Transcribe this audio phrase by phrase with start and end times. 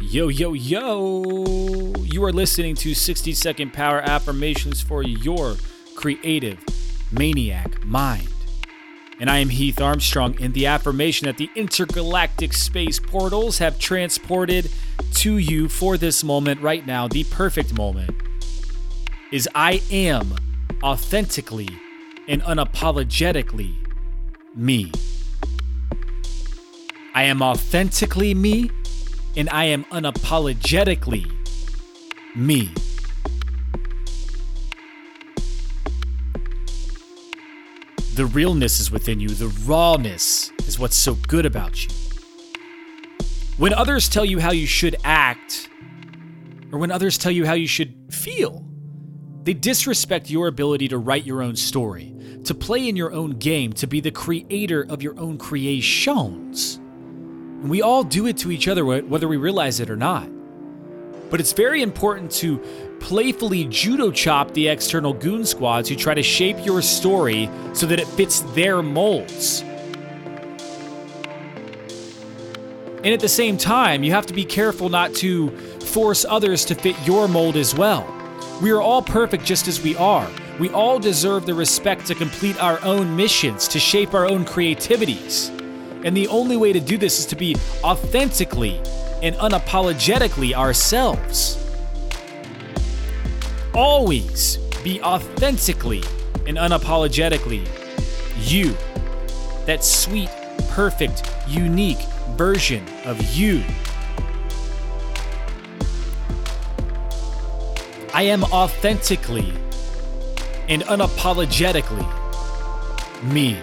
[0.00, 1.92] Yo, yo, yo.
[2.02, 5.56] You are listening to 60 Second Power Affirmations for your
[5.94, 6.58] creative
[7.12, 8.28] maniac mind.
[9.20, 14.70] And I am Heath Armstrong, and the affirmation that the intergalactic space portals have transported
[15.16, 18.10] to you for this moment right now, the perfect moment,
[19.30, 20.34] is I am
[20.82, 21.68] authentically
[22.26, 23.74] and unapologetically
[24.54, 24.92] me.
[27.18, 28.70] I am authentically me
[29.36, 31.28] and I am unapologetically
[32.36, 32.72] me.
[38.14, 41.90] The realness is within you, the rawness is what's so good about you.
[43.56, 45.68] When others tell you how you should act,
[46.70, 48.64] or when others tell you how you should feel,
[49.42, 53.72] they disrespect your ability to write your own story, to play in your own game,
[53.72, 56.78] to be the creator of your own creations.
[57.60, 60.28] And we all do it to each other, whether we realize it or not.
[61.30, 62.58] But it's very important to
[63.00, 68.00] playfully judo chop the external goon squads who try to shape your story so that
[68.00, 69.62] it fits their molds.
[73.04, 75.50] And at the same time, you have to be careful not to
[75.80, 78.06] force others to fit your mold as well.
[78.60, 80.28] We are all perfect just as we are.
[80.58, 85.52] We all deserve the respect to complete our own missions, to shape our own creativities.
[86.08, 88.78] And the only way to do this is to be authentically
[89.22, 91.62] and unapologetically ourselves.
[93.74, 96.02] Always be authentically
[96.46, 97.68] and unapologetically
[98.38, 98.74] you.
[99.66, 100.30] That sweet,
[100.70, 102.00] perfect, unique
[102.38, 103.62] version of you.
[108.14, 109.52] I am authentically
[110.70, 112.08] and unapologetically
[113.24, 113.60] me.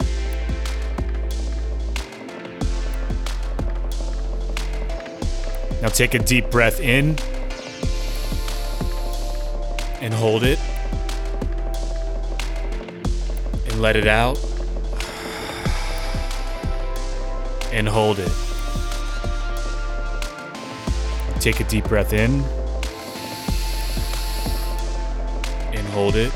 [5.86, 7.10] Now take a deep breath in
[10.02, 10.58] and hold it
[13.68, 14.40] and let it out
[17.72, 18.32] and hold it.
[21.40, 22.42] Take a deep breath in
[25.72, 26.34] and hold it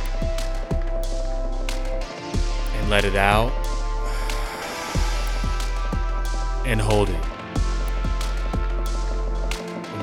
[2.75, 3.51] and let it out
[6.67, 7.28] and hold it.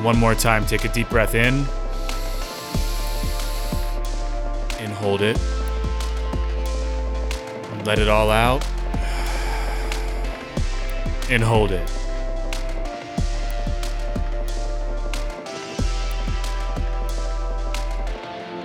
[0.06, 1.66] One more time, take a deep breath in
[4.78, 5.36] and hold it.
[7.84, 8.64] Let it all out
[11.28, 11.90] and hold it.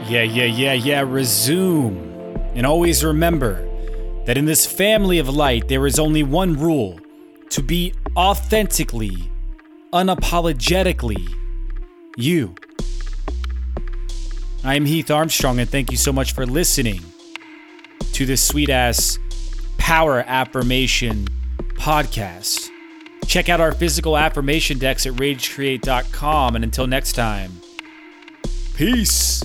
[0.07, 2.35] Yeah, yeah, yeah, yeah, resume.
[2.53, 3.67] And always remember
[4.25, 6.99] that in this family of light, there is only one rule
[7.49, 9.30] to be authentically,
[9.93, 11.35] unapologetically
[12.17, 12.55] you.
[14.63, 17.01] I am Heath Armstrong, and thank you so much for listening
[18.13, 19.17] to this sweet ass
[19.77, 21.27] power affirmation
[21.73, 22.69] podcast.
[23.25, 26.55] Check out our physical affirmation decks at ragecreate.com.
[26.55, 27.61] And until next time,
[28.75, 29.43] peace.